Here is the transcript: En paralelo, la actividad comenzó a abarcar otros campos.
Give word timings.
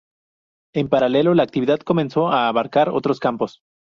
En 0.73 0.89
paralelo, 0.89 1.35
la 1.35 1.43
actividad 1.43 1.77
comenzó 1.81 2.29
a 2.29 2.47
abarcar 2.47 2.89
otros 2.89 3.19
campos. 3.19 3.61